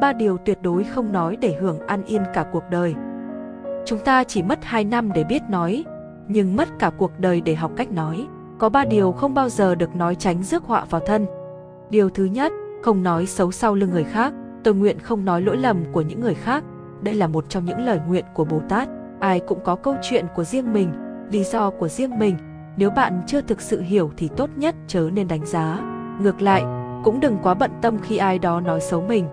ba 0.00 0.12
điều 0.12 0.38
tuyệt 0.38 0.58
đối 0.62 0.84
không 0.84 1.12
nói 1.12 1.36
để 1.40 1.56
hưởng 1.60 1.78
an 1.86 2.02
yên 2.04 2.22
cả 2.34 2.46
cuộc 2.52 2.62
đời. 2.70 2.94
Chúng 3.84 3.98
ta 3.98 4.24
chỉ 4.24 4.42
mất 4.42 4.64
2 4.64 4.84
năm 4.84 5.12
để 5.12 5.24
biết 5.24 5.42
nói, 5.48 5.84
nhưng 6.28 6.56
mất 6.56 6.68
cả 6.78 6.90
cuộc 6.98 7.12
đời 7.18 7.40
để 7.40 7.54
học 7.54 7.70
cách 7.76 7.92
nói. 7.92 8.26
Có 8.58 8.68
ba 8.68 8.84
điều 8.84 9.12
không 9.12 9.34
bao 9.34 9.48
giờ 9.48 9.74
được 9.74 9.96
nói 9.96 10.14
tránh 10.14 10.42
rước 10.42 10.64
họa 10.64 10.84
vào 10.90 11.00
thân. 11.06 11.26
Điều 11.90 12.10
thứ 12.10 12.24
nhất, 12.24 12.52
không 12.82 13.02
nói 13.02 13.26
xấu 13.26 13.52
sau 13.52 13.74
lưng 13.74 13.90
người 13.90 14.04
khác. 14.04 14.32
Tôi 14.64 14.74
nguyện 14.74 14.98
không 14.98 15.24
nói 15.24 15.42
lỗi 15.42 15.56
lầm 15.56 15.84
của 15.92 16.00
những 16.00 16.20
người 16.20 16.34
khác. 16.34 16.64
Đây 17.00 17.14
là 17.14 17.26
một 17.26 17.44
trong 17.48 17.64
những 17.64 17.80
lời 17.80 18.00
nguyện 18.08 18.24
của 18.34 18.44
Bồ 18.44 18.60
Tát. 18.68 18.88
Ai 19.20 19.40
cũng 19.40 19.58
có 19.64 19.76
câu 19.76 19.94
chuyện 20.02 20.26
của 20.34 20.44
riêng 20.44 20.72
mình, 20.72 20.92
lý 21.30 21.44
do 21.44 21.70
của 21.70 21.88
riêng 21.88 22.18
mình. 22.18 22.36
Nếu 22.76 22.90
bạn 22.90 23.22
chưa 23.26 23.40
thực 23.40 23.60
sự 23.60 23.80
hiểu 23.80 24.10
thì 24.16 24.28
tốt 24.36 24.50
nhất 24.56 24.74
chớ 24.86 25.10
nên 25.12 25.28
đánh 25.28 25.46
giá. 25.46 25.80
Ngược 26.20 26.42
lại, 26.42 26.64
cũng 27.04 27.20
đừng 27.20 27.38
quá 27.42 27.54
bận 27.54 27.70
tâm 27.82 27.98
khi 28.02 28.16
ai 28.16 28.38
đó 28.38 28.60
nói 28.60 28.80
xấu 28.80 29.02
mình. 29.02 29.26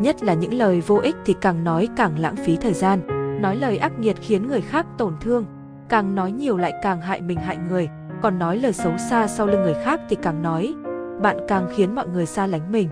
Nhất 0.00 0.22
là 0.22 0.34
những 0.34 0.54
lời 0.54 0.80
vô 0.80 0.96
ích 0.96 1.16
thì 1.24 1.34
càng 1.40 1.64
nói 1.64 1.88
càng 1.96 2.18
lãng 2.18 2.36
phí 2.36 2.56
thời 2.56 2.72
gian. 2.72 3.00
Nói 3.42 3.56
lời 3.56 3.76
ác 3.76 3.98
nghiệt 3.98 4.16
khiến 4.20 4.48
người 4.48 4.60
khác 4.60 4.86
tổn 4.98 5.14
thương, 5.20 5.44
càng 5.88 6.14
nói 6.14 6.32
nhiều 6.32 6.56
lại 6.56 6.72
càng 6.82 7.00
hại 7.00 7.20
mình 7.20 7.38
hại 7.38 7.56
người, 7.68 7.88
còn 8.22 8.38
nói 8.38 8.58
lời 8.58 8.72
xấu 8.72 8.92
xa 9.10 9.26
sau 9.26 9.46
lưng 9.46 9.62
người 9.62 9.74
khác 9.84 10.00
thì 10.08 10.16
càng 10.22 10.42
nói, 10.42 10.74
bạn 11.22 11.36
càng 11.48 11.68
khiến 11.74 11.94
mọi 11.94 12.08
người 12.08 12.26
xa 12.26 12.46
lánh 12.46 12.72
mình. 12.72 12.88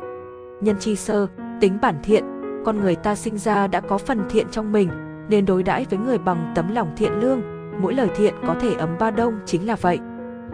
Nhân 0.61 0.77
chi 0.81 0.97
sơ, 0.97 1.27
tính 1.61 1.79
bản 1.83 1.95
thiện, 2.03 2.25
con 2.65 2.81
người 2.81 2.97
ta 2.97 3.15
sinh 3.15 3.39
ra 3.39 3.67
đã 3.67 3.81
có 3.81 3.99
phần 3.99 4.21
thiện 4.31 4.47
trong 4.51 4.73
mình, 4.73 4.91
nên 5.29 5.47
đối 5.47 5.63
đãi 5.63 5.87
với 5.91 5.99
người 5.99 6.19
bằng 6.19 6.53
tấm 6.55 6.75
lòng 6.75 6.93
thiện 6.97 7.13
lương, 7.13 7.43
mỗi 7.81 7.95
lời 7.95 8.09
thiện 8.17 8.35
có 8.47 8.55
thể 8.61 8.75
ấm 8.75 8.97
ba 8.99 9.11
đông 9.11 9.39
chính 9.47 9.67
là 9.67 9.77
vậy. 9.81 9.99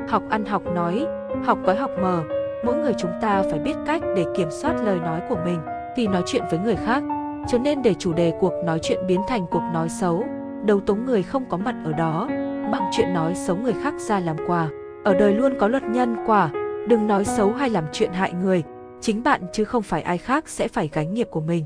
Học 0.08 0.22
ăn 0.30 0.44
học 0.44 0.62
nói, 0.74 1.06
học 1.44 1.58
gói 1.64 1.76
học 1.76 1.90
mờ, 2.02 2.22
mỗi 2.64 2.76
người 2.76 2.92
chúng 2.98 3.12
ta 3.20 3.42
phải 3.50 3.58
biết 3.58 3.74
cách 3.86 4.02
để 4.16 4.24
kiểm 4.36 4.48
soát 4.50 4.74
lời 4.84 4.98
nói 4.98 5.20
của 5.28 5.38
mình 5.44 5.58
khi 5.98 6.06
nói 6.06 6.22
chuyện 6.26 6.42
với 6.50 6.58
người 6.58 6.76
khác, 6.76 7.02
cho 7.48 7.58
nên 7.58 7.82
để 7.82 7.94
chủ 7.94 8.12
đề 8.12 8.32
cuộc 8.40 8.52
nói 8.64 8.78
chuyện 8.82 9.06
biến 9.06 9.20
thành 9.28 9.46
cuộc 9.50 9.62
nói 9.74 9.88
xấu, 9.88 10.24
đầu 10.64 10.80
tống 10.80 11.06
người 11.06 11.22
không 11.22 11.44
có 11.48 11.56
mặt 11.56 11.74
ở 11.84 11.92
đó, 11.92 12.26
bằng 12.72 12.90
chuyện 12.92 13.14
nói 13.14 13.34
xấu 13.34 13.56
người 13.56 13.72
khác 13.82 13.94
ra 13.98 14.20
làm 14.20 14.36
quà. 14.46 14.68
Ở 15.04 15.14
đời 15.14 15.34
luôn 15.34 15.52
có 15.60 15.68
luật 15.68 15.82
nhân 15.82 16.16
quả, 16.26 16.50
đừng 16.88 17.06
nói 17.06 17.24
xấu 17.24 17.52
hay 17.52 17.70
làm 17.70 17.84
chuyện 17.92 18.12
hại 18.12 18.32
người, 18.32 18.62
chính 19.00 19.22
bạn 19.22 19.40
chứ 19.52 19.64
không 19.64 19.82
phải 19.82 20.02
ai 20.02 20.18
khác 20.18 20.48
sẽ 20.48 20.68
phải 20.68 20.90
gánh 20.92 21.14
nghiệp 21.14 21.28
của 21.30 21.40
mình. 21.40 21.64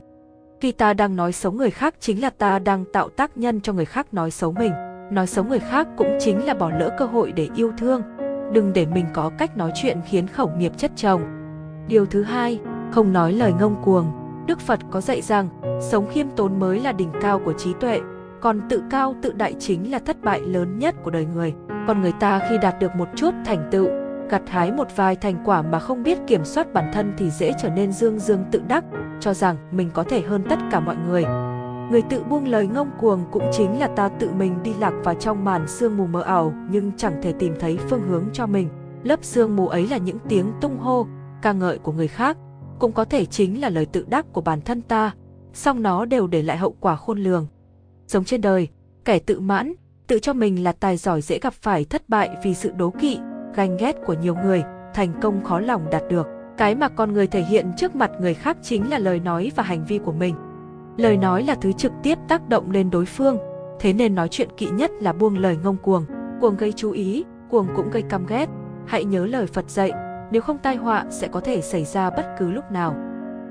Khi 0.60 0.72
ta 0.72 0.94
đang 0.94 1.16
nói 1.16 1.32
xấu 1.32 1.52
người 1.52 1.70
khác 1.70 1.94
chính 2.00 2.22
là 2.22 2.30
ta 2.30 2.58
đang 2.58 2.84
tạo 2.92 3.08
tác 3.08 3.36
nhân 3.36 3.60
cho 3.60 3.72
người 3.72 3.84
khác 3.84 4.14
nói 4.14 4.30
xấu 4.30 4.52
mình. 4.52 4.72
Nói 5.10 5.26
xấu 5.26 5.44
người 5.44 5.60
khác 5.60 5.88
cũng 5.96 6.16
chính 6.20 6.46
là 6.46 6.54
bỏ 6.54 6.70
lỡ 6.70 6.90
cơ 6.98 7.04
hội 7.04 7.32
để 7.32 7.48
yêu 7.56 7.72
thương. 7.78 8.02
Đừng 8.52 8.72
để 8.72 8.86
mình 8.86 9.06
có 9.14 9.30
cách 9.38 9.56
nói 9.56 9.72
chuyện 9.74 10.00
khiến 10.06 10.26
khẩu 10.26 10.50
nghiệp 10.58 10.72
chất 10.76 10.90
chồng. 10.96 11.22
Điều 11.88 12.06
thứ 12.06 12.22
hai, 12.22 12.60
không 12.92 13.12
nói 13.12 13.32
lời 13.32 13.52
ngông 13.58 13.82
cuồng. 13.82 14.21
Đức 14.46 14.60
Phật 14.60 14.80
có 14.90 15.00
dạy 15.00 15.22
rằng, 15.22 15.48
sống 15.80 16.06
khiêm 16.10 16.26
tốn 16.30 16.60
mới 16.60 16.80
là 16.80 16.92
đỉnh 16.92 17.10
cao 17.20 17.40
của 17.44 17.52
trí 17.52 17.72
tuệ, 17.80 18.00
còn 18.40 18.60
tự 18.68 18.82
cao 18.90 19.14
tự 19.22 19.32
đại 19.32 19.54
chính 19.58 19.90
là 19.90 19.98
thất 19.98 20.22
bại 20.22 20.40
lớn 20.40 20.78
nhất 20.78 20.94
của 21.02 21.10
đời 21.10 21.26
người. 21.34 21.54
Còn 21.86 22.00
người 22.00 22.12
ta 22.20 22.40
khi 22.50 22.58
đạt 22.62 22.74
được 22.80 22.94
một 22.96 23.08
chút 23.16 23.34
thành 23.44 23.68
tựu, 23.70 23.88
gặt 24.30 24.42
hái 24.48 24.72
một 24.72 24.88
vài 24.96 25.16
thành 25.16 25.36
quả 25.44 25.62
mà 25.62 25.78
không 25.78 26.02
biết 26.02 26.18
kiểm 26.26 26.44
soát 26.44 26.72
bản 26.72 26.90
thân 26.92 27.12
thì 27.18 27.30
dễ 27.30 27.52
trở 27.62 27.68
nên 27.68 27.92
dương 27.92 28.18
dương 28.18 28.44
tự 28.50 28.62
đắc, 28.68 28.84
cho 29.20 29.34
rằng 29.34 29.56
mình 29.70 29.90
có 29.94 30.02
thể 30.02 30.20
hơn 30.20 30.42
tất 30.48 30.58
cả 30.70 30.80
mọi 30.80 30.96
người. 31.08 31.24
Người 31.90 32.02
tự 32.02 32.22
buông 32.24 32.48
lời 32.48 32.66
ngông 32.66 32.90
cuồng 33.00 33.24
cũng 33.32 33.50
chính 33.52 33.78
là 33.78 33.86
ta 33.86 34.08
tự 34.08 34.30
mình 34.38 34.62
đi 34.62 34.74
lạc 34.80 34.92
vào 35.04 35.14
trong 35.14 35.44
màn 35.44 35.68
sương 35.68 35.96
mù 35.96 36.06
mờ 36.06 36.22
ảo 36.22 36.52
nhưng 36.70 36.92
chẳng 36.96 37.22
thể 37.22 37.32
tìm 37.32 37.54
thấy 37.60 37.78
phương 37.88 38.02
hướng 38.08 38.24
cho 38.32 38.46
mình. 38.46 38.68
Lớp 39.02 39.18
sương 39.22 39.56
mù 39.56 39.68
ấy 39.68 39.88
là 39.88 39.96
những 39.96 40.18
tiếng 40.28 40.52
tung 40.60 40.78
hô, 40.78 41.06
ca 41.42 41.52
ngợi 41.52 41.78
của 41.78 41.92
người 41.92 42.08
khác, 42.08 42.36
cũng 42.82 42.92
có 42.92 43.04
thể 43.04 43.24
chính 43.24 43.60
là 43.60 43.68
lời 43.68 43.86
tự 43.86 44.04
đắc 44.08 44.26
của 44.32 44.40
bản 44.40 44.60
thân 44.60 44.82
ta, 44.82 45.14
song 45.52 45.82
nó 45.82 46.04
đều 46.04 46.26
để 46.26 46.42
lại 46.42 46.56
hậu 46.56 46.76
quả 46.80 46.96
khôn 46.96 47.18
lường. 47.18 47.46
giống 48.06 48.24
trên 48.24 48.40
đời, 48.40 48.68
kẻ 49.04 49.18
tự 49.18 49.40
mãn, 49.40 49.72
tự 50.06 50.18
cho 50.18 50.32
mình 50.32 50.64
là 50.64 50.72
tài 50.72 50.96
giỏi 50.96 51.22
dễ 51.22 51.38
gặp 51.38 51.52
phải 51.52 51.84
thất 51.84 52.08
bại 52.08 52.30
vì 52.44 52.54
sự 52.54 52.70
đố 52.76 52.90
kỵ, 52.90 53.18
ganh 53.54 53.76
ghét 53.76 53.96
của 54.06 54.12
nhiều 54.12 54.34
người, 54.34 54.62
thành 54.94 55.20
công 55.20 55.44
khó 55.44 55.60
lòng 55.60 55.90
đạt 55.90 56.02
được. 56.10 56.26
Cái 56.56 56.74
mà 56.74 56.88
con 56.88 57.12
người 57.12 57.26
thể 57.26 57.42
hiện 57.42 57.72
trước 57.76 57.94
mặt 57.94 58.10
người 58.20 58.34
khác 58.34 58.56
chính 58.62 58.90
là 58.90 58.98
lời 58.98 59.20
nói 59.20 59.52
và 59.56 59.62
hành 59.62 59.84
vi 59.84 59.98
của 59.98 60.12
mình. 60.12 60.34
Lời 60.96 61.16
nói 61.16 61.42
là 61.42 61.54
thứ 61.54 61.72
trực 61.72 61.92
tiếp 62.02 62.18
tác 62.28 62.48
động 62.48 62.70
lên 62.70 62.90
đối 62.90 63.06
phương, 63.06 63.38
thế 63.80 63.92
nên 63.92 64.14
nói 64.14 64.28
chuyện 64.28 64.48
kỵ 64.56 64.70
nhất 64.70 64.90
là 65.00 65.12
buông 65.12 65.38
lời 65.38 65.56
ngông 65.62 65.76
cuồng. 65.76 66.04
Cuồng 66.40 66.56
gây 66.56 66.72
chú 66.72 66.90
ý, 66.90 67.24
cuồng 67.50 67.68
cũng 67.76 67.90
gây 67.90 68.02
căm 68.02 68.26
ghét. 68.26 68.48
Hãy 68.86 69.04
nhớ 69.04 69.26
lời 69.26 69.46
Phật 69.46 69.70
dạy, 69.70 69.92
nếu 70.32 70.42
không 70.42 70.58
tai 70.58 70.76
họa 70.76 71.04
sẽ 71.10 71.28
có 71.28 71.40
thể 71.40 71.60
xảy 71.60 71.84
ra 71.84 72.10
bất 72.10 72.34
cứ 72.38 72.50
lúc 72.50 72.64
nào. 72.70 72.96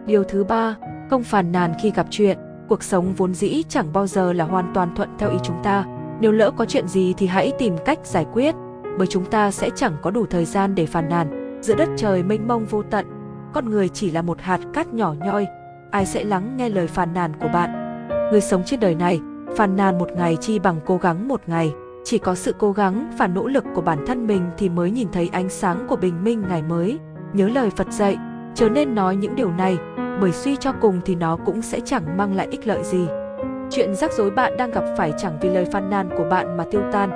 Điều 0.06 0.24
thứ 0.24 0.44
ba, 0.44 0.76
không 1.10 1.24
phàn 1.24 1.52
nàn 1.52 1.74
khi 1.82 1.92
gặp 1.92 2.08
chuyện. 2.10 2.38
Cuộc 2.70 2.84
sống 2.84 3.14
vốn 3.14 3.34
dĩ 3.34 3.64
chẳng 3.70 3.94
bao 3.94 4.08
giờ 4.08 4.34
là 4.34 4.46
hoàn 4.46 4.72
toàn 4.74 4.96
thuận 4.96 5.10
theo 5.20 5.30
ý 5.30 5.38
chúng 5.44 5.56
ta. 5.64 5.86
Nếu 6.22 6.32
lỡ 6.32 6.52
có 6.52 6.66
chuyện 6.66 6.88
gì 6.88 7.14
thì 7.18 7.28
hãy 7.28 7.52
tìm 7.60 7.76
cách 7.86 8.00
giải 8.04 8.26
quyết, 8.34 8.56
bởi 8.98 9.08
chúng 9.08 9.26
ta 9.26 9.52
sẽ 9.52 9.70
chẳng 9.76 9.94
có 10.02 10.12
đủ 10.12 10.26
thời 10.26 10.46
gian 10.46 10.76
để 10.76 10.86
phàn 10.86 11.10
nàn. 11.10 11.60
Giữa 11.62 11.76
đất 11.76 11.90
trời 11.98 12.24
mênh 12.24 12.48
mông 12.48 12.66
vô 12.66 12.84
tận, 12.84 13.06
con 13.54 13.70
người 13.70 13.90
chỉ 13.90 14.12
là 14.12 14.22
một 14.22 14.42
hạt 14.42 14.60
cát 14.74 14.94
nhỏ 14.94 15.14
nhoi, 15.14 15.48
ai 15.92 16.06
sẽ 16.06 16.24
lắng 16.24 16.58
nghe 16.58 16.70
lời 16.70 16.88
phàn 16.88 17.14
nàn 17.14 17.32
của 17.42 17.48
bạn. 17.48 17.70
Người 18.32 18.42
sống 18.42 18.64
trên 18.66 18.80
đời 18.80 18.96
này, 18.96 19.20
phàn 19.58 19.76
nàn 19.76 19.98
một 19.98 20.10
ngày 20.16 20.38
chi 20.42 20.60
bằng 20.60 20.80
cố 20.86 20.98
gắng 20.98 21.28
một 21.28 21.42
ngày. 21.48 21.74
Chỉ 22.04 22.18
có 22.18 22.36
sự 22.36 22.56
cố 22.58 22.72
gắng 22.72 23.12
và 23.18 23.28
nỗ 23.28 23.48
lực 23.48 23.64
của 23.76 23.82
bản 23.82 24.06
thân 24.08 24.28
mình 24.28 24.50
thì 24.58 24.70
mới 24.70 24.92
nhìn 24.92 25.08
thấy 25.12 25.30
ánh 25.32 25.50
sáng 25.50 25.86
của 25.88 25.96
bình 25.96 26.24
minh 26.24 26.44
ngày 26.50 26.62
mới. 26.62 27.00
Nhớ 27.34 27.48
lời 27.48 27.70
Phật 27.70 27.92
dạy, 27.92 28.18
chớ 28.56 28.70
nên 28.70 28.96
nói 28.96 29.16
những 29.16 29.36
điều 29.36 29.52
này, 29.52 29.78
bởi 30.22 30.32
suy 30.32 30.56
cho 30.56 30.72
cùng 30.72 31.02
thì 31.06 31.16
nó 31.16 31.38
cũng 31.46 31.62
sẽ 31.62 31.80
chẳng 31.86 32.18
mang 32.18 32.36
lại 32.36 32.48
ích 32.52 32.68
lợi 32.68 32.84
gì. 32.84 33.08
Chuyện 33.70 33.96
rắc 33.96 34.12
rối 34.14 34.32
bạn 34.32 34.58
đang 34.58 34.72
gặp 34.72 34.84
phải 34.98 35.14
chẳng 35.18 35.38
vì 35.42 35.50
lời 35.50 35.66
phàn 35.66 35.90
nàn 35.90 36.10
của 36.18 36.24
bạn 36.30 36.58
mà 36.58 36.66
tiêu 36.72 36.82
tan, 36.92 37.10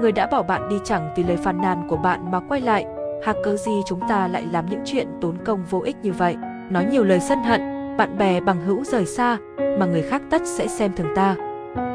người 0.00 0.12
đã 0.12 0.26
bỏ 0.26 0.42
bạn 0.42 0.68
đi 0.68 0.76
chẳng 0.84 1.12
vì 1.16 1.24
lời 1.24 1.36
phàn 1.36 1.60
nàn 1.60 1.86
của 1.88 1.96
bạn 1.96 2.30
mà 2.30 2.40
quay 2.48 2.60
lại, 2.60 2.86
hạc 3.24 3.36
cớ 3.44 3.56
gì 3.56 3.80
chúng 3.86 4.00
ta 4.08 4.28
lại 4.28 4.46
làm 4.52 4.66
những 4.70 4.82
chuyện 4.84 5.08
tốn 5.20 5.36
công 5.44 5.64
vô 5.70 5.80
ích 5.84 5.96
như 6.02 6.12
vậy, 6.12 6.36
nói 6.70 6.86
nhiều 6.90 7.04
lời 7.04 7.20
sân 7.20 7.38
hận, 7.42 7.60
bạn 7.96 8.18
bè 8.18 8.40
bằng 8.40 8.66
hữu 8.66 8.84
rời 8.84 9.06
xa, 9.06 9.38
mà 9.78 9.86
người 9.86 10.02
khác 10.02 10.22
tất 10.30 10.42
sẽ 10.44 10.66
xem 10.66 10.92
thường 10.96 11.12
ta. 11.14 11.36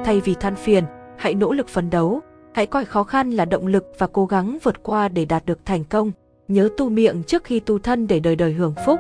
Thay 0.06 0.22
vì 0.26 0.34
than 0.34 0.56
phiền, 0.56 0.84
hãy 1.18 1.36
nỗ 1.36 1.54
lực 1.54 1.68
phấn 1.68 1.90
đấu, 1.90 2.22
hãy 2.58 2.66
coi 2.66 2.86
khó 2.86 3.04
khăn 3.04 3.32
là 3.32 3.46
động 3.46 3.68
lực 3.68 3.86
và 3.98 4.08
cố 4.08 4.26
gắng 4.26 4.58
vượt 4.64 4.84
qua 4.84 5.08
để 5.08 5.26
đạt 5.26 5.46
được 5.46 5.60
thành 5.66 5.84
công. 5.84 6.12
Nhớ 6.48 6.70
tu 6.78 6.90
miệng 6.90 7.24
trước 7.24 7.44
khi 7.44 7.60
tu 7.60 7.80
thân 7.80 8.08
để 8.08 8.20
đời 8.20 8.36
đời 8.36 8.54
hưởng 8.54 8.74
phúc. 8.86 9.00